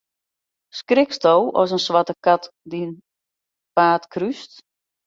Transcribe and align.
Skriksto 0.79 1.33
as 1.61 1.69
in 1.75 1.83
swarte 1.85 2.13
kat 2.25 2.43
dyn 2.71 2.91
paad 3.75 4.03
krúst? 4.13 4.51